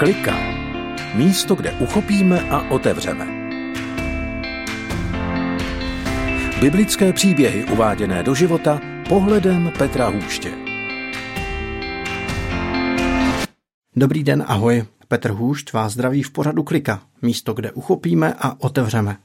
Klika. 0.00 0.36
Místo, 1.14 1.54
kde 1.54 1.72
uchopíme 1.72 2.40
a 2.40 2.70
otevřeme. 2.70 3.26
Biblické 6.60 7.12
příběhy 7.12 7.64
uváděné 7.64 8.22
do 8.22 8.34
života 8.34 8.80
pohledem 9.08 9.72
Petra 9.78 10.08
Hůště. 10.08 10.52
Dobrý 13.96 14.24
den, 14.24 14.44
ahoj. 14.46 14.84
Petr 15.08 15.30
Hůšť 15.30 15.72
vás 15.72 15.92
zdraví 15.92 16.22
v 16.22 16.30
pořadu 16.30 16.62
Klika. 16.62 17.02
Místo, 17.22 17.52
kde 17.52 17.72
uchopíme 17.72 18.34
a 18.38 18.60
otevřeme. 18.60 19.16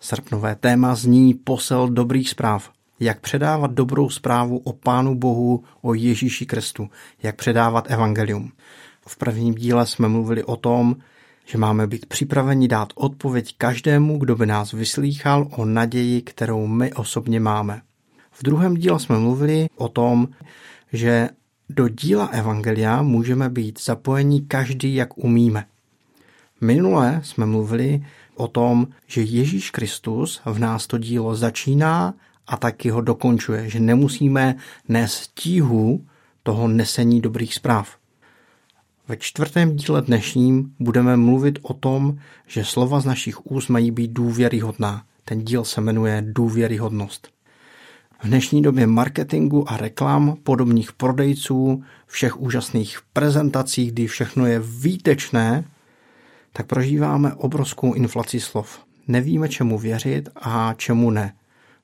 Srpnové 0.00 0.56
téma 0.56 0.94
zní 0.94 1.34
posel 1.34 1.88
dobrých 1.88 2.30
zpráv. 2.30 2.70
Jak 3.00 3.20
předávat 3.20 3.70
dobrou 3.70 4.10
zprávu 4.10 4.58
o 4.58 4.72
Pánu 4.72 5.14
Bohu, 5.14 5.64
o 5.82 5.94
Ježíši 5.94 6.46
Kristu. 6.46 6.90
Jak 7.22 7.36
předávat 7.36 7.90
evangelium. 7.90 8.52
V 9.10 9.16
prvním 9.16 9.54
díle 9.54 9.86
jsme 9.86 10.08
mluvili 10.08 10.44
o 10.44 10.56
tom, 10.56 10.96
že 11.44 11.58
máme 11.58 11.86
být 11.86 12.06
připraveni 12.06 12.68
dát 12.68 12.92
odpověď 12.94 13.54
každému, 13.58 14.18
kdo 14.18 14.36
by 14.36 14.46
nás 14.46 14.72
vyslýchal 14.72 15.48
o 15.56 15.64
naději, 15.64 16.22
kterou 16.22 16.66
my 16.66 16.92
osobně 16.92 17.40
máme. 17.40 17.82
V 18.32 18.42
druhém 18.42 18.74
díle 18.74 19.00
jsme 19.00 19.18
mluvili 19.18 19.68
o 19.76 19.88
tom, 19.88 20.28
že 20.92 21.28
do 21.68 21.88
díla 21.88 22.26
Evangelia 22.26 23.02
můžeme 23.02 23.48
být 23.48 23.82
zapojeni 23.82 24.40
každý, 24.40 24.94
jak 24.94 25.18
umíme. 25.18 25.64
Minule 26.60 27.20
jsme 27.24 27.46
mluvili 27.46 28.06
o 28.34 28.48
tom, 28.48 28.86
že 29.06 29.22
Ježíš 29.22 29.70
Kristus 29.70 30.40
v 30.44 30.58
nás 30.58 30.86
to 30.86 30.98
dílo 30.98 31.34
začíná 31.34 32.14
a 32.46 32.56
taky 32.56 32.90
ho 32.90 33.00
dokončuje, 33.00 33.70
že 33.70 33.80
nemusíme 33.80 34.54
nést 34.88 35.30
tíhu 35.34 36.06
toho 36.42 36.68
nesení 36.68 37.20
dobrých 37.20 37.54
zpráv. 37.54 37.99
Ve 39.10 39.16
čtvrtém 39.16 39.76
díle 39.76 40.02
dnešním 40.02 40.74
budeme 40.80 41.16
mluvit 41.16 41.58
o 41.62 41.74
tom, 41.74 42.18
že 42.46 42.64
slova 42.64 43.00
z 43.00 43.04
našich 43.04 43.46
úst 43.46 43.68
mají 43.68 43.90
být 43.90 44.10
důvěryhodná. 44.10 45.02
Ten 45.24 45.44
díl 45.44 45.64
se 45.64 45.80
jmenuje 45.80 46.22
Důvěryhodnost. 46.26 47.28
V 48.22 48.26
dnešní 48.26 48.62
době 48.62 48.86
marketingu 48.86 49.70
a 49.70 49.76
reklam, 49.76 50.36
podobných 50.42 50.92
prodejců, 50.92 51.82
všech 52.06 52.40
úžasných 52.40 52.98
prezentací, 53.12 53.86
kdy 53.86 54.06
všechno 54.06 54.46
je 54.46 54.60
výtečné, 54.60 55.64
tak 56.52 56.66
prožíváme 56.66 57.34
obrovskou 57.34 57.94
inflaci 57.94 58.40
slov. 58.40 58.80
Nevíme, 59.08 59.48
čemu 59.48 59.78
věřit 59.78 60.28
a 60.42 60.74
čemu 60.76 61.10
ne. 61.10 61.34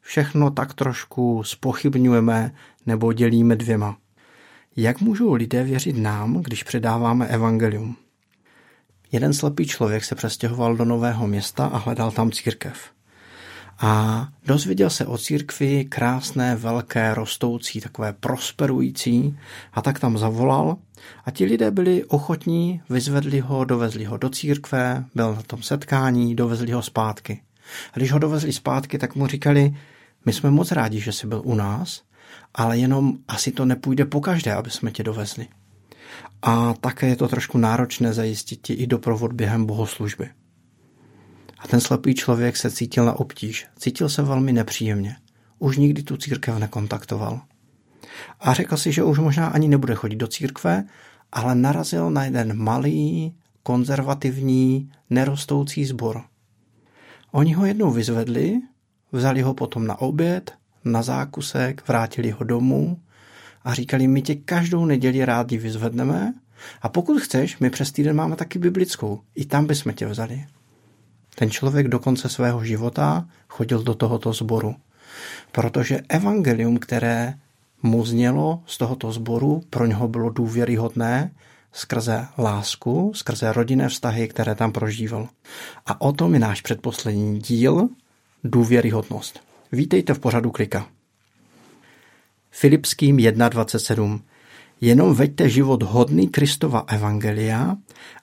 Všechno 0.01 0.51
tak 0.51 0.75
trošku 0.75 1.43
spochybňujeme 1.45 2.53
nebo 2.87 3.13
dělíme 3.13 3.57
dvěma. 3.57 3.97
Jak 4.79 5.01
můžou 5.01 5.33
lidé 5.33 5.65
věřit 5.65 5.97
nám, 5.97 6.43
když 6.43 6.63
předáváme 6.63 7.27
evangelium? 7.27 7.97
Jeden 9.13 9.33
slepý 9.33 9.67
člověk 9.67 10.05
se 10.05 10.15
přestěhoval 10.15 10.77
do 10.77 10.85
nového 10.85 11.27
města 11.27 11.67
a 11.67 11.79
hledal 11.79 12.11
tam 12.11 12.31
církev. 12.31 12.91
A 13.79 14.29
dozvěděl 14.47 14.91
se 14.91 15.07
o 15.07 15.19
církvi 15.19 15.85
krásné, 15.85 16.57
velké, 16.57 17.15
rostoucí, 17.15 17.81
takové 17.81 18.13
prosperující 18.13 19.39
a 19.73 19.83
tak 19.83 20.01
tam 20.01 20.19
zavolal 20.19 20.77
a 21.25 21.31
ti 21.31 21.45
lidé 21.45 21.71
byli 21.71 22.05
ochotní, 22.05 22.83
vyzvedli 22.91 23.41
ho, 23.41 23.65
dovezli 23.65 24.05
ho 24.05 24.17
do 24.17 24.29
církve, 24.29 25.05
byl 25.15 25.35
na 25.35 25.43
tom 25.43 25.63
setkání, 25.63 26.35
dovezli 26.35 26.73
ho 26.73 26.83
zpátky. 26.83 27.43
A 27.93 27.97
když 27.97 28.13
ho 28.13 28.19
dovezli 28.19 28.53
zpátky, 28.53 28.99
tak 28.99 29.15
mu 29.15 29.27
říkali, 29.27 29.77
my 30.27 30.33
jsme 30.33 30.51
moc 30.51 30.73
rádi, 30.73 31.01
že 31.01 31.13
jsi 31.13 31.27
byl 31.27 31.43
u 31.45 31.55
nás, 31.55 32.03
ale 32.55 32.79
jenom 32.79 33.19
asi 33.29 33.53
to 33.53 33.65
nepůjde 33.65 34.05
po 34.05 34.21
každé, 34.21 34.55
aby 34.55 34.71
jsme 34.71 34.91
tě 34.91 35.03
dovezli. 35.03 35.49
A 36.43 36.75
také 36.75 37.07
je 37.07 37.17
to 37.17 37.29
trošku 37.29 37.59
náročné 37.59 38.13
zajistit 38.13 38.61
ti 38.63 38.73
i 38.73 38.87
doprovod 38.87 39.33
během 39.33 39.67
bohoslužby. 39.67 40.31
A 41.59 41.69
ten 41.69 41.81
slepý 41.81 42.15
člověk 42.15 42.57
se 42.57 42.71
cítil 42.71 43.05
na 43.05 43.13
obtíž. 43.13 43.67
Cítil 43.79 44.09
se 44.09 44.23
velmi 44.23 44.53
nepříjemně. 44.53 45.17
Už 45.59 45.77
nikdy 45.77 46.03
tu 46.03 46.17
církev 46.17 46.59
nekontaktoval. 46.59 47.41
A 48.41 48.55
řekl 48.55 48.77
si, 48.77 48.93
že 48.93 49.03
už 49.03 49.19
možná 49.19 49.47
ani 49.47 49.69
nebude 49.69 49.95
chodit 49.95 50.17
do 50.17 50.27
církve, 50.27 50.85
ale 51.33 51.55
narazil 51.55 52.11
na 52.11 52.25
jeden 52.25 52.59
malý, 52.59 53.35
konzervativní, 53.63 54.91
nerostoucí 55.11 55.85
sbor. 55.85 56.25
Oni 57.33 57.53
ho 57.53 57.67
jednou 57.67 57.91
vyzvedli, 57.91 58.61
vzali 59.13 59.43
ho 59.43 59.55
potom 59.55 59.87
na 59.87 60.01
oběd, 60.01 60.53
na 60.87 61.03
zákusek, 61.03 61.89
vrátili 61.89 62.31
ho 62.31 62.45
domů 62.45 62.99
a 63.65 63.75
říkali, 63.75 64.09
my 64.09 64.23
tě 64.23 64.35
každou 64.35 64.85
neděli 64.85 65.25
rádi 65.25 65.59
vyzvedneme 65.59 66.35
a 66.83 66.89
pokud 66.89 67.19
chceš, 67.21 67.59
my 67.59 67.71
přes 67.71 67.93
týden 67.93 68.17
máme 68.17 68.37
taky 68.37 68.59
biblickou, 68.59 69.21
i 69.35 69.45
tam 69.45 69.67
bychom 69.67 69.93
tě 69.93 70.07
vzali. 70.07 70.45
Ten 71.35 71.51
člověk 71.51 71.89
do 71.89 71.99
konce 71.99 72.29
svého 72.29 72.65
života 72.65 73.29
chodil 73.49 73.83
do 73.83 73.95
tohoto 73.95 74.33
sboru, 74.33 74.75
protože 75.53 76.01
evangelium, 76.09 76.79
které 76.79 77.35
mu 77.83 78.05
znělo 78.05 78.63
z 78.67 78.79
tohoto 78.79 79.13
sboru, 79.13 79.63
pro 79.71 79.87
něho 79.87 80.09
bylo 80.09 80.31
důvěryhodné 80.31 81.31
skrze 81.73 82.27
lásku, 82.39 83.13
skrze 83.15 83.53
rodinné 83.53 83.89
vztahy, 83.89 84.29
které 84.29 84.55
tam 84.55 84.73
prožíval. 84.73 85.29
A 85.87 86.01
o 86.01 86.13
tom 86.13 86.35
je 86.35 86.41
náš 86.41 86.61
předposlední 86.61 87.39
díl, 87.39 87.89
důvěryhodnost. 88.45 89.41
Vítejte 89.77 90.15
v 90.15 90.19
pořadu 90.19 90.51
Klika. 90.51 90.89
Filipským 92.51 93.17
1.27 93.17 94.21
Jenom 94.81 95.15
veďte 95.15 95.49
život 95.49 95.83
hodný 95.83 96.29
Kristova 96.29 96.85
evangelia, 96.89 97.77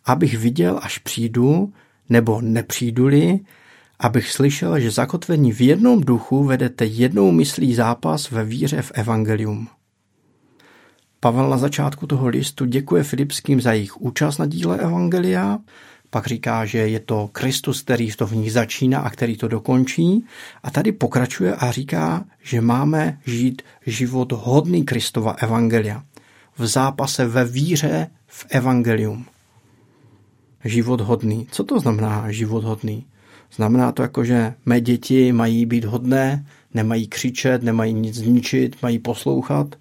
abych 0.06 0.38
viděl, 0.38 0.80
až 0.84 0.98
přijdu, 0.98 1.74
nebo 2.10 2.42
nepřijdu-li, 2.42 3.40
abych 4.00 4.32
slyšel, 4.32 4.80
že 4.80 4.92
zakotvení 4.92 5.52
v 5.52 5.62
jednom 5.62 6.02
duchu 6.02 6.44
vedete 6.44 6.86
jednou 6.86 7.32
myslí 7.32 7.76
zápas 7.76 8.32
ve 8.32 8.44
víře 8.46 8.82
v 8.82 8.92
evangelium. 8.96 9.68
Pavel 11.20 11.50
na 11.50 11.58
začátku 11.58 12.08
toho 12.08 12.28
listu 12.28 12.66
děkuje 12.66 13.04
Filipským 13.04 13.62
za 13.62 13.74
jejich 13.74 14.02
účast 14.02 14.38
na 14.38 14.46
díle 14.46 14.78
Evangelia 14.78 15.60
pak 16.14 16.28
říká, 16.28 16.66
že 16.66 16.78
je 16.78 17.00
to 17.00 17.30
Kristus, 17.32 17.82
který 17.82 18.12
to 18.12 18.28
v 18.28 18.36
nich 18.36 18.54
začíná 18.54 19.00
a 19.00 19.10
který 19.10 19.38
to 19.38 19.48
dokončí. 19.48 20.26
A 20.64 20.72
tady 20.72 20.92
pokračuje 20.92 21.56
a 21.56 21.72
říká, 21.72 22.26
že 22.44 22.62
máme 22.62 23.20
žít 23.26 23.62
život 23.86 24.32
hodný 24.32 24.86
Kristova 24.86 25.32
evangelia. 25.32 26.04
V 26.58 26.66
zápase 26.66 27.26
ve 27.26 27.46
víře 27.46 28.08
v 28.28 28.46
evangelium. 28.50 29.26
Život 30.66 31.02
hodný. 31.02 31.48
Co 31.52 31.64
to 31.64 31.80
znamená 31.80 32.32
život 32.32 32.64
hodný? 32.64 33.06
Znamená 33.56 33.92
to 33.92 34.02
jako, 34.02 34.24
že 34.24 34.54
mé 34.66 34.82
děti 34.82 35.32
mají 35.32 35.66
být 35.66 35.86
hodné, 35.86 36.46
nemají 36.74 37.08
křičet, 37.08 37.64
nemají 37.64 37.94
nic 37.94 38.16
zničit, 38.16 38.76
mají 38.82 39.00
poslouchat. 39.00 39.76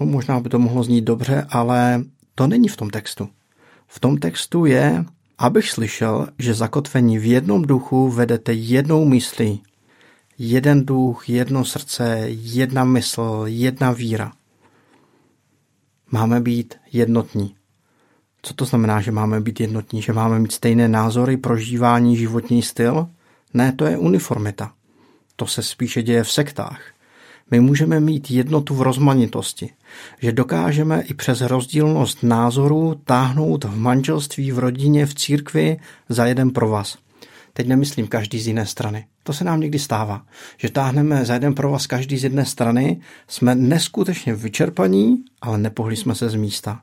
No 0.00 0.06
možná 0.06 0.40
by 0.40 0.48
to 0.48 0.58
mohlo 0.58 0.82
znít 0.82 1.04
dobře, 1.04 1.46
ale 1.50 2.02
to 2.34 2.46
není 2.46 2.68
v 2.68 2.76
tom 2.76 2.90
textu 2.90 3.28
v 3.88 4.00
tom 4.00 4.16
textu 4.16 4.64
je, 4.64 5.04
abych 5.38 5.70
slyšel, 5.70 6.28
že 6.38 6.54
zakotvení 6.54 7.18
v 7.18 7.24
jednom 7.24 7.62
duchu 7.62 8.08
vedete 8.08 8.52
jednou 8.52 9.04
myslí. 9.04 9.62
Jeden 10.38 10.86
duch, 10.86 11.28
jedno 11.28 11.64
srdce, 11.64 12.24
jedna 12.28 12.84
mysl, 12.84 13.44
jedna 13.46 13.92
víra. 13.92 14.32
Máme 16.10 16.40
být 16.40 16.74
jednotní. 16.92 17.54
Co 18.42 18.54
to 18.54 18.64
znamená, 18.64 19.00
že 19.00 19.12
máme 19.12 19.40
být 19.40 19.60
jednotní? 19.60 20.02
Že 20.02 20.12
máme 20.12 20.38
mít 20.38 20.52
stejné 20.52 20.88
názory, 20.88 21.36
prožívání, 21.36 22.16
životní 22.16 22.62
styl? 22.62 23.08
Ne, 23.54 23.72
to 23.72 23.84
je 23.84 23.98
uniformita. 23.98 24.72
To 25.36 25.46
se 25.46 25.62
spíše 25.62 26.02
děje 26.02 26.24
v 26.24 26.32
sektách. 26.32 26.80
My 27.50 27.60
můžeme 27.60 28.00
mít 28.00 28.30
jednotu 28.30 28.74
v 28.74 28.82
rozmanitosti, 28.82 29.70
že 30.18 30.32
dokážeme 30.32 31.02
i 31.02 31.14
přes 31.14 31.40
rozdílnost 31.40 32.22
názorů 32.22 33.00
táhnout 33.04 33.64
v 33.64 33.76
manželství, 33.76 34.52
v 34.52 34.58
rodině, 34.58 35.06
v 35.06 35.14
církvi 35.14 35.76
za 36.08 36.26
jeden 36.26 36.50
pro 36.50 36.68
vás. 36.68 36.98
Teď 37.52 37.66
nemyslím 37.66 38.06
každý 38.06 38.40
z 38.40 38.46
jiné 38.46 38.66
strany. 38.66 39.06
To 39.22 39.32
se 39.32 39.44
nám 39.44 39.60
někdy 39.60 39.78
stává, 39.78 40.22
že 40.56 40.70
táhneme 40.70 41.24
za 41.24 41.34
jeden 41.34 41.54
pro 41.54 41.70
vás 41.70 41.86
každý 41.86 42.18
z 42.18 42.24
jedné 42.24 42.44
strany, 42.44 43.00
jsme 43.28 43.54
neskutečně 43.54 44.34
vyčerpaní, 44.34 45.24
ale 45.40 45.58
nepohli 45.58 45.96
jsme 45.96 46.14
se 46.14 46.28
z 46.28 46.34
místa. 46.34 46.80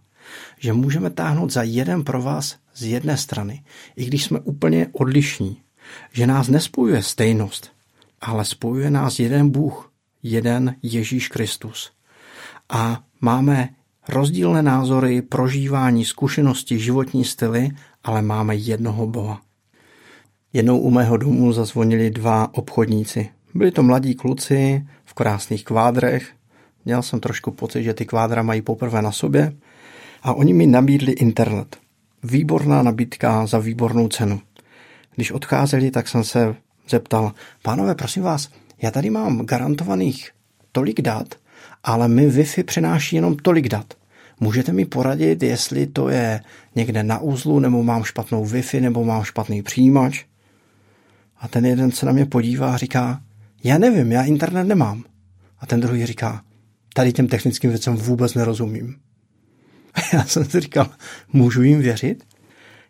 Že 0.59 0.73
můžeme 0.73 1.09
táhnout 1.09 1.51
za 1.51 1.63
jeden 1.63 2.03
pro 2.03 2.21
vás 2.21 2.55
z 2.75 2.83
jedné 2.83 3.17
strany, 3.17 3.63
i 3.95 4.05
když 4.05 4.23
jsme 4.23 4.39
úplně 4.39 4.87
odlišní. 4.91 5.57
Že 6.11 6.27
nás 6.27 6.47
nespojuje 6.47 7.03
stejnost, 7.03 7.71
ale 8.21 8.45
spojuje 8.45 8.89
nás 8.89 9.19
jeden 9.19 9.49
Bůh, 9.49 9.91
jeden 10.25 10.75
Ježíš 10.83 11.27
Kristus. 11.27 11.91
A 12.69 13.03
máme 13.21 13.69
rozdílné 14.09 14.61
názory, 14.61 15.21
prožívání, 15.21 16.05
zkušenosti, 16.05 16.79
životní 16.79 17.25
styly, 17.25 17.69
ale 18.03 18.21
máme 18.21 18.55
jednoho 18.55 19.07
Boha. 19.07 19.41
Jednou 20.53 20.79
u 20.79 20.89
mého 20.89 21.17
domu 21.17 21.53
zazvonili 21.53 22.09
dva 22.09 22.53
obchodníci. 22.53 23.29
Byli 23.53 23.71
to 23.71 23.83
mladí 23.83 24.15
kluci 24.15 24.85
v 25.05 25.13
krásných 25.13 25.63
kvádrech. 25.63 26.33
Měl 26.85 27.01
jsem 27.01 27.19
trošku 27.19 27.51
pocit, 27.51 27.83
že 27.83 27.93
ty 27.93 28.05
kvádra 28.05 28.41
mají 28.41 28.61
poprvé 28.61 29.01
na 29.01 29.11
sobě. 29.11 29.53
A 30.23 30.33
oni 30.33 30.53
mi 30.53 30.67
nabídli 30.67 31.11
internet. 31.11 31.77
výborná 32.23 32.83
nabídka 32.83 33.45
za 33.45 33.59
výbornou 33.59 34.07
cenu. 34.07 34.41
Když 35.15 35.31
odcházeli, 35.31 35.91
tak 35.91 36.07
jsem 36.07 36.23
se 36.23 36.55
zeptal, 36.89 37.33
pánové, 37.61 37.95
prosím 37.95 38.23
vás, 38.23 38.49
já 38.81 38.91
tady 38.91 39.09
mám 39.09 39.45
garantovaných 39.45 40.31
tolik 40.71 41.01
dat, 41.01 41.35
ale 41.83 42.07
mi 42.07 42.29
Wi-Fi 42.29 42.63
přináší 42.63 43.15
jenom 43.15 43.37
tolik 43.37 43.69
dat. 43.69 43.93
Můžete 44.39 44.73
mi 44.73 44.85
poradit, 44.85 45.43
jestli 45.43 45.87
to 45.87 46.09
je 46.09 46.41
někde 46.75 47.03
na 47.03 47.19
uzlu, 47.19 47.59
nebo 47.59 47.83
mám 47.83 48.03
špatnou 48.03 48.45
Wi-Fi, 48.45 48.81
nebo 48.81 49.05
mám 49.05 49.23
špatný 49.23 49.61
přijímač? 49.61 50.25
A 51.37 51.47
ten 51.47 51.65
jeden 51.65 51.91
se 51.91 52.05
na 52.05 52.11
mě 52.11 52.25
podívá 52.25 52.73
a 52.73 52.77
říká, 52.77 53.21
já 53.63 53.77
nevím, 53.77 54.11
já 54.11 54.23
internet 54.23 54.63
nemám. 54.63 55.03
A 55.59 55.65
ten 55.65 55.79
druhý 55.79 56.05
říká, 56.05 56.43
tady 56.93 57.13
těm 57.13 57.27
technickým 57.27 57.69
věcem 57.69 57.95
vůbec 57.95 58.33
nerozumím. 58.33 58.95
A 59.93 59.99
já 60.13 60.25
jsem 60.25 60.45
si 60.45 60.59
říkal, 60.59 60.89
můžu 61.33 61.63
jim 61.63 61.79
věřit? 61.79 62.23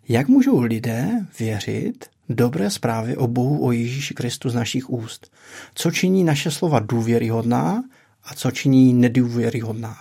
Jak 0.10 0.28
můžou 0.28 0.62
lidé 0.62 1.26
věřit 1.40 2.06
dobré 2.30 2.70
zprávy 2.70 3.18
o 3.18 3.28
Bohu, 3.28 3.66
o 3.66 3.72
Ježíši 3.72 4.14
Kristu 4.14 4.50
z 4.50 4.56
našich 4.56 4.90
úst? 4.90 5.32
Co 5.76 5.92
činí 5.92 6.24
naše 6.24 6.52
slova 6.52 6.80
důvěryhodná 6.80 7.84
a 8.24 8.34
co 8.34 8.52
činí 8.52 8.94
nedůvěryhodná? 8.94 9.98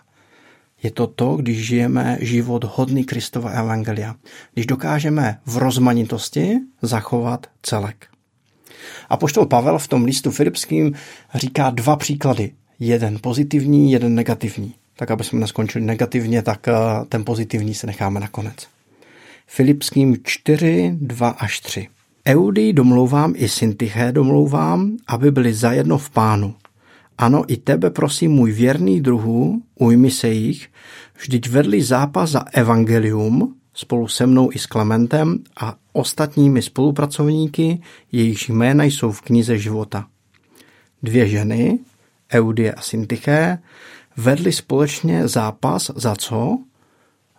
Je 0.83 0.91
to 0.91 1.07
to, 1.07 1.37
když 1.37 1.67
žijeme 1.67 2.19
život 2.21 2.65
hodný 2.65 3.05
Kristova 3.05 3.51
evangelia, 3.51 4.15
když 4.55 4.67
dokážeme 4.67 5.39
v 5.47 5.57
rozmanitosti 5.57 6.61
zachovat 6.83 7.47
celek. 7.63 8.07
A 9.09 9.17
poštol 9.17 9.47
Pavel 9.47 9.79
v 9.79 9.89
tom 9.89 10.05
listu 10.05 10.31
Filipským 10.31 10.95
říká 11.35 11.71
dva 11.71 11.97
příklady. 11.97 12.53
Jeden 12.79 13.19
pozitivní, 13.21 13.93
jeden 13.93 14.15
negativní. 14.15 14.75
Tak 14.97 15.11
aby 15.11 15.25
jsme 15.25 15.41
neskončili 15.41 15.85
negativně, 15.85 16.43
tak 16.43 16.69
eh, 16.69 16.73
ten 17.09 17.25
pozitivní 17.25 17.75
se 17.75 17.87
necháme 17.87 18.21
nakonec. 18.21 18.55
Filipským 19.47 20.17
4, 20.25 20.91
2 21.01 21.29
až 21.29 21.61
3. 21.61 21.89
Eudy 22.29 22.73
domlouvám 22.73 23.33
i 23.37 23.49
Syntyché 23.49 24.13
domlouvám, 24.13 24.97
aby 25.07 25.31
byli 25.31 25.55
zajedno 25.55 25.99
v 25.99 26.11
pánu. 26.11 26.55
Ano, 27.19 27.45
i 27.53 27.57
tebe 27.57 27.91
prosím, 27.91 28.33
můj 28.33 28.53
věrný 28.53 29.01
druhu, 29.01 29.63
ujmi 29.75 30.11
se 30.11 30.29
jich, 30.29 30.69
vždyť 31.19 31.49
vedli 31.49 31.83
zápas 31.83 32.31
za 32.31 32.45
evangelium, 32.53 33.55
spolu 33.75 34.09
se 34.09 34.27
mnou 34.27 34.51
i 34.53 34.59
s 34.59 34.67
Klementem 34.67 35.39
a 35.61 35.77
ostatními 35.93 36.63
spolupracovníky, 36.63 37.83
jejichž 38.13 38.49
jména 38.49 38.85
jsou 38.85 39.13
v 39.13 39.21
knize 39.21 39.59
života. 39.59 40.07
Dvě 41.03 41.29
ženy, 41.29 41.79
Eudie 42.33 42.73
a 42.73 42.81
Syntyché, 42.81 43.59
vedli 44.17 44.53
společně 44.53 45.29
zápas 45.29 45.91
za 45.95 46.17
co? 46.17 46.59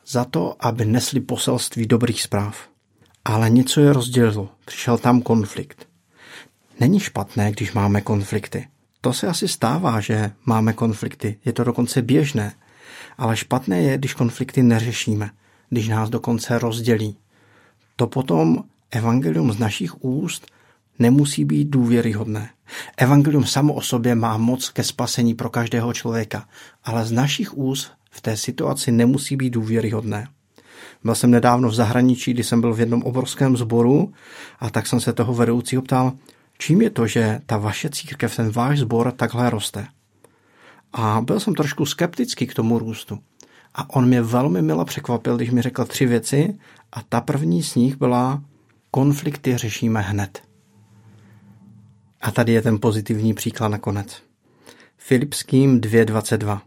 Za 0.07 0.25
to, 0.25 0.55
aby 0.59 0.85
nesli 0.85 1.19
poselství 1.19 1.85
dobrých 1.85 2.21
zpráv. 2.21 2.74
Ale 3.25 3.49
něco 3.49 3.81
je 3.81 3.93
rozdělilo. 3.93 4.49
Přišel 4.65 4.97
tam 4.97 5.21
konflikt. 5.21 5.87
Není 6.79 6.99
špatné, 6.99 7.51
když 7.51 7.73
máme 7.73 8.01
konflikty. 8.01 8.67
To 9.01 9.13
se 9.13 9.27
asi 9.27 9.47
stává, 9.47 9.99
že 9.99 10.31
máme 10.45 10.73
konflikty. 10.73 11.37
Je 11.45 11.53
to 11.53 11.63
dokonce 11.63 12.01
běžné. 12.01 12.53
Ale 13.17 13.37
špatné 13.37 13.81
je, 13.81 13.97
když 13.97 14.13
konflikty 14.13 14.63
neřešíme 14.63 15.29
když 15.69 15.87
nás 15.87 16.09
dokonce 16.09 16.59
rozdělí. 16.59 17.17
To 17.95 18.07
potom 18.07 18.63
evangelium 18.91 19.51
z 19.51 19.57
našich 19.57 20.03
úst 20.03 20.47
nemusí 20.99 21.45
být 21.45 21.65
důvěryhodné. 21.65 22.49
Evangelium 22.97 23.45
samo 23.45 23.73
o 23.73 23.81
sobě 23.81 24.15
má 24.15 24.37
moc 24.37 24.69
ke 24.69 24.83
spasení 24.83 25.33
pro 25.33 25.49
každého 25.49 25.93
člověka, 25.93 26.47
ale 26.83 27.05
z 27.05 27.11
našich 27.11 27.57
úst 27.57 27.91
v 28.11 28.21
té 28.21 28.37
situaci 28.37 28.91
nemusí 28.91 29.35
být 29.35 29.49
důvěryhodné. 29.49 30.27
Byl 31.05 31.15
jsem 31.15 31.31
nedávno 31.31 31.69
v 31.69 31.73
zahraničí, 31.73 32.33
kdy 32.33 32.43
jsem 32.43 32.61
byl 32.61 32.73
v 32.73 32.79
jednom 32.79 33.03
obrovském 33.03 33.57
sboru 33.57 34.13
a 34.59 34.69
tak 34.69 34.87
jsem 34.87 34.99
se 34.99 35.13
toho 35.13 35.33
vedoucího 35.33 35.81
ptal, 35.81 36.13
čím 36.57 36.81
je 36.81 36.89
to, 36.89 37.07
že 37.07 37.41
ta 37.45 37.57
vaše 37.57 37.89
církev, 37.89 38.35
ten 38.35 38.49
váš 38.49 38.79
sbor 38.79 39.11
takhle 39.11 39.49
roste. 39.49 39.87
A 40.93 41.21
byl 41.21 41.39
jsem 41.39 41.55
trošku 41.55 41.85
skeptický 41.85 42.47
k 42.47 42.53
tomu 42.53 42.79
růstu. 42.79 43.19
A 43.75 43.95
on 43.95 44.07
mě 44.07 44.21
velmi 44.21 44.61
mile 44.61 44.85
překvapil, 44.85 45.35
když 45.35 45.51
mi 45.51 45.61
řekl 45.61 45.85
tři 45.85 46.05
věci 46.05 46.57
a 46.91 47.01
ta 47.09 47.21
první 47.21 47.63
z 47.63 47.75
nich 47.75 47.97
byla 47.97 48.43
konflikty 48.91 49.57
řešíme 49.57 50.01
hned. 50.01 50.41
A 52.21 52.31
tady 52.31 52.51
je 52.51 52.61
ten 52.61 52.79
pozitivní 52.79 53.33
příklad 53.33 53.67
nakonec. 53.67 54.23
Filipským 54.97 55.81
2.22 55.81 56.61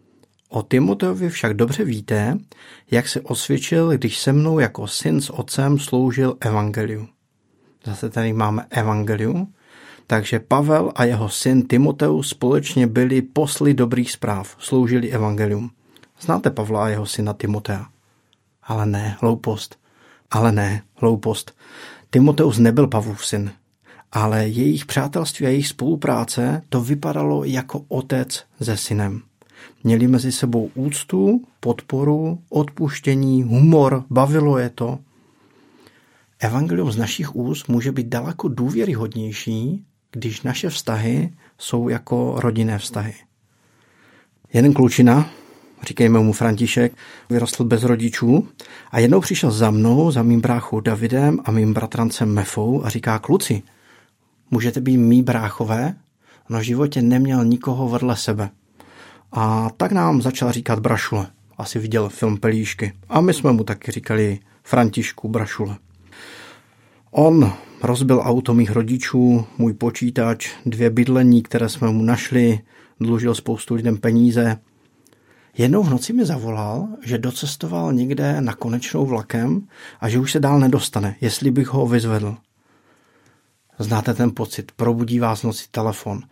O 0.49 0.62
Timoteovi 0.62 1.29
však 1.29 1.55
dobře 1.55 1.85
víte, 1.85 2.39
jak 2.91 3.09
se 3.09 3.21
osvědčil, 3.21 3.91
když 3.91 4.19
se 4.19 4.33
mnou 4.33 4.59
jako 4.59 4.87
syn 4.87 5.21
s 5.21 5.31
otcem 5.31 5.79
sloužil 5.79 6.37
evangeliu. 6.41 7.09
Zase 7.85 8.11
tady 8.11 8.33
máme 8.33 8.67
evangeliu, 8.71 9.49
takže 10.06 10.39
Pavel 10.39 10.93
a 10.95 11.05
jeho 11.05 11.29
syn 11.29 11.62
Timoteus 11.67 12.29
společně 12.29 12.87
byli 12.87 13.23
posly 13.23 13.75
dobrých 13.75 14.12
zpráv, 14.12 14.56
sloužili 14.59 15.11
evangelium. 15.11 15.71
Znáte 16.21 16.50
Pavla 16.50 16.85
a 16.85 16.89
jeho 16.89 17.06
syna 17.06 17.33
Timotea? 17.33 17.87
Ale 18.62 18.87
ne, 18.87 19.17
hloupost. 19.21 19.79
Ale 20.31 20.53
ne, 20.53 20.83
hloupost. 20.95 21.56
Timoteus 22.11 22.59
nebyl 22.59 22.87
Pavlův 22.87 23.27
syn, 23.27 23.53
ale 24.12 24.49
jejich 24.49 24.87
přátelství 24.87 25.47
a 25.47 25.49
jejich 25.49 25.69
spolupráce 25.69 26.62
to 26.69 26.81
vypadalo 26.81 27.45
jako 27.45 27.85
otec 27.89 28.45
se 28.62 28.77
synem. 28.77 29.23
Měli 29.84 30.06
mezi 30.06 30.32
sebou 30.32 30.70
úctu, 30.75 31.44
podporu, 31.60 32.38
odpuštění, 32.50 33.43
humor, 33.43 34.05
bavilo 34.10 34.58
je 34.58 34.70
to. 34.70 34.99
Evangelium 36.38 36.93
z 36.93 36.96
našich 36.96 37.37
úst 37.37 37.69
může 37.69 37.93
být 37.93 38.06
daleko 38.06 38.49
důvěryhodnější, 38.49 39.84
když 40.12 40.43
naše 40.43 40.70
vztahy 40.70 41.32
jsou 41.58 41.88
jako 41.88 42.34
rodinné 42.38 42.78
vztahy. 42.78 43.14
Jeden 44.52 44.72
klučina, 44.72 45.31
říkejme 45.87 46.19
mu 46.19 46.32
František, 46.32 46.93
vyrostl 47.31 47.64
bez 47.64 47.82
rodičů 47.82 48.49
a 48.90 48.99
jednou 48.99 49.20
přišel 49.20 49.50
za 49.50 49.70
mnou, 49.70 50.11
za 50.11 50.22
mým 50.22 50.40
bráchou 50.40 50.81
Davidem 50.81 51.38
a 51.44 51.50
mým 51.50 51.75
bratrancem 51.75 52.34
Mefou 52.34 52.84
a 52.84 52.88
říká, 52.88 53.19
kluci, 53.19 53.62
můžete 54.50 54.81
být 54.81 54.96
mý 54.96 55.22
bráchové? 55.22 55.94
No 56.49 56.58
v 56.58 56.62
životě 56.62 57.02
neměl 57.02 57.44
nikoho 57.44 57.88
vedle 57.88 58.16
sebe. 58.16 58.50
A 59.32 59.70
tak 59.76 59.92
nám 59.92 60.22
začal 60.22 60.52
říkat 60.52 60.78
Brašule. 60.78 61.26
Asi 61.58 61.78
viděl 61.78 62.08
film 62.08 62.36
Pelíšky. 62.36 62.92
A 63.08 63.20
my 63.20 63.34
jsme 63.34 63.52
mu 63.52 63.64
taky 63.64 63.92
říkali 63.92 64.38
Františku 64.62 65.28
Brašule. 65.28 65.76
On 67.11 67.52
rozbil 67.82 68.23
auto 68.25 68.54
mých 68.54 68.70
rodičů, 68.70 69.47
můj 69.58 69.73
počítač, 69.73 70.50
dvě 70.66 70.90
bydlení, 70.90 71.42
které 71.42 71.68
jsme 71.68 71.90
mu 71.90 72.02
našli, 72.02 72.61
dlužil 73.00 73.35
spoustu 73.35 73.75
lidem 73.75 73.97
peníze 73.97 74.58
Jednou 75.58 75.82
v 75.82 75.90
noci 75.90 76.12
mi 76.12 76.26
zavolal, 76.26 76.88
že 77.02 77.18
docestoval 77.18 77.92
někde 77.92 78.40
na 78.40 78.54
konečnou 78.54 79.06
vlakem 79.06 79.68
a 80.00 80.08
že 80.08 80.18
už 80.18 80.32
se 80.32 80.40
dál 80.40 80.61
nedostane, 80.61 81.16
jestli 81.20 81.50
bych 81.50 81.68
ho 81.68 81.87
vyzvedl. 81.87 82.37
Znáte 83.80 84.14
ten 84.14 84.30
pocit, 84.35 84.73
probudí 84.73 85.18
vás 85.18 85.42
noci 85.42 85.64
telefon. 85.70 86.23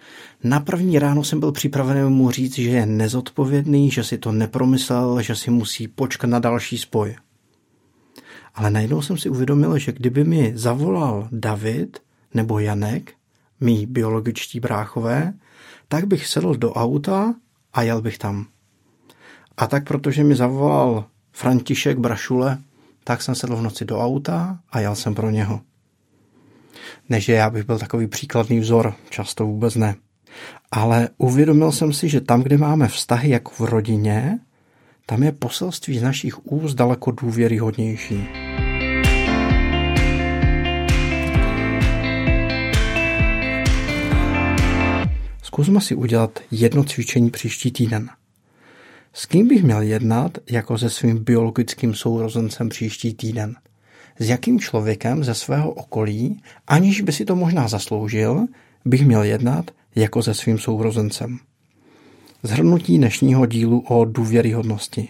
Na 0.45 0.61
první 0.61 0.99
ráno 0.99 1.25
jsem 1.25 1.41
byl 1.41 1.53
připraven 1.53 2.09
mu 2.09 2.31
říct, 2.31 2.55
že 2.55 2.71
je 2.71 2.87
nezodpovědný, 2.87 3.91
že 3.91 4.05
si 4.05 4.19
to 4.19 4.33
nepromyslel, 4.33 5.23
že 5.23 5.37
si 5.37 5.51
musí 5.51 5.89
počkat 5.89 6.27
na 6.27 6.39
další 6.39 6.79
spoj. 6.79 7.17
Ale 8.55 8.71
najednou 8.71 9.03
jsem 9.03 9.19
si 9.19 9.29
uvědomil, 9.29 9.79
že 9.79 9.93
kdyby 9.93 10.25
mi 10.25 10.53
zavolal 10.55 11.29
David 11.33 11.99
nebo 12.35 12.59
Janek, 12.59 13.13
mý 13.61 13.87
biologičtí 13.87 14.61
bráchové, 14.61 15.33
tak 15.89 16.07
bych 16.07 16.27
sedl 16.27 16.55
do 16.55 16.73
auta 16.73 17.35
a 17.73 17.83
jel 17.83 18.03
bych 18.03 18.19
tam. 18.19 18.47
A 19.57 19.67
tak 19.67 19.85
protože 19.85 20.25
mi 20.25 20.37
zavolal 20.37 21.05
František 21.33 21.99
Brašule, 21.99 22.59
tak 23.05 23.23
jsem 23.23 23.35
sedl 23.35 23.57
v 23.57 23.63
noci 23.63 23.85
do 23.85 23.99
auta 23.99 24.59
a 24.71 24.81
jel 24.81 24.95
jsem 24.95 25.15
pro 25.15 25.31
něho. 25.31 25.61
Než 27.09 27.25
že 27.25 27.33
já 27.33 27.51
bych 27.51 27.65
byl 27.65 27.79
takový 27.79 28.07
příkladný 28.07 28.61
vzor, 28.61 28.95
často 29.11 29.47
vůbec 29.47 29.75
ne. 29.75 29.95
Ale 30.71 31.09
uvědomil 31.19 31.73
jsem 31.73 31.93
si, 31.93 32.09
že 32.09 32.21
tam, 32.21 32.43
kde 32.43 32.59
máme 32.59 32.89
vztahy 32.89 33.31
jako 33.31 33.51
v 33.55 33.61
rodině, 33.61 34.39
tam 35.07 35.23
je 35.23 35.33
poselství 35.33 35.99
z 35.99 36.03
našich 36.03 36.47
úst 36.47 36.75
daleko 36.75 37.11
důvěryhodnější. 37.11 38.29
Zkusme 45.43 45.81
si 45.81 45.95
udělat 45.95 46.39
jedno 46.51 46.85
cvičení 46.85 47.31
příští 47.31 47.71
týden– 47.73 48.09
s 49.17 49.27
kým 49.27 49.49
bych 49.49 49.63
měl 49.63 49.83
jednat 49.83 50.39
jako 50.51 50.79
se 50.79 50.91
svým 50.91 51.25
biologickým 51.25 51.95
sourozencem 51.95 52.69
příští 52.69 53.15
týden? 53.15 53.57
S 54.19 54.29
jakým 54.29 54.61
člověkem 54.61 55.25
ze 55.25 55.35
svého 55.35 55.71
okolí, 55.71 56.43
aniž 56.67 57.01
by 57.01 57.13
si 57.13 57.25
to 57.25 57.37
možná 57.37 57.69
zasloužil, 57.69 58.47
bych 58.85 59.07
měl 59.07 59.23
jednat 59.23 59.71
jako 59.95 60.23
se 60.23 60.35
svým 60.35 60.59
sourozencem? 60.59 61.39
Zhrnutí 62.43 62.99
dnešního 62.99 63.47
dílu 63.47 63.81
o 63.81 64.05
důvěryhodnosti. 64.05 65.09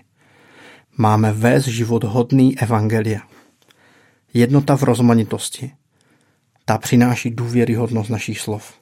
Máme 0.97 1.33
vést 1.33 1.67
život 1.67 2.05
hodný 2.05 2.59
evangelia. 2.59 3.21
Jednota 4.35 4.77
v 4.77 4.83
rozmanitosti. 4.83 5.71
Ta 6.65 6.79
přináší 6.79 7.31
důvěryhodnost 7.31 8.11
našich 8.11 8.41
slov. 8.41 8.75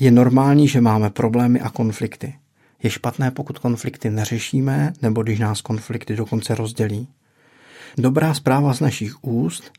Je 0.00 0.10
normální, 0.10 0.68
že 0.68 0.80
máme 0.80 1.10
problémy 1.10 1.60
a 1.60 1.70
konflikty. 1.70 2.34
Je 2.82 2.90
špatné, 2.90 3.30
pokud 3.30 3.58
konflikty 3.58 4.10
neřešíme, 4.10 4.92
nebo 5.02 5.22
když 5.22 5.38
nás 5.38 5.60
konflikty 5.60 6.16
dokonce 6.16 6.54
rozdělí. 6.54 7.08
Dobrá 7.98 8.34
zpráva 8.34 8.74
z 8.74 8.80
našich 8.80 9.24
úst 9.24 9.72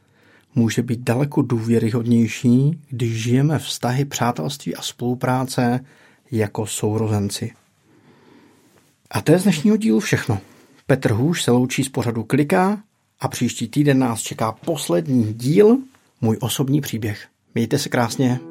může 0.56 0.82
být 0.82 1.00
daleko 1.00 1.42
důvěryhodnější, 1.42 2.80
když 2.90 3.24
žijeme 3.24 3.60
vztahy 3.60 4.06
přátelství 4.06 4.76
a 4.76 4.82
spolupráce 4.82 5.80
jako 6.32 6.66
sourozenci. 6.66 7.52
A 9.12 9.22
to 9.22 9.32
je 9.32 9.40
z 9.40 9.44
dnešního 9.44 9.78
dílu 9.78 10.00
všechno. 10.00 10.40
Petr 10.88 11.12
Hůš 11.12 11.44
se 11.44 11.52
loučí 11.52 11.84
z 11.84 11.90
pořadu 11.90 12.24
Kliká 12.24 12.80
a 13.20 13.28
příští 13.28 13.68
týden 13.68 14.00
nás 14.00 14.22
čeká 14.22 14.52
poslední 14.52 15.34
díl, 15.34 15.78
můj 16.22 16.38
osobní 16.42 16.82
příběh. 16.82 17.28
Mějte 17.56 17.80
se 17.80 17.90
krásně. 17.90 18.51